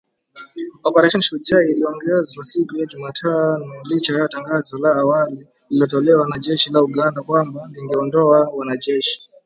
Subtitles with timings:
[0.83, 6.81] Operesheni Shujaa iliongezwa siku ya Jumatano licha ya tangazo la awali lililotolewa na jeshi la
[6.83, 9.29] Uganda kwamba lingeondoa wanajeshi.